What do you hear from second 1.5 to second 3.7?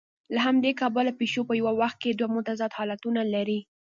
یوه وخت کې دوه متضاد حالتونه لري.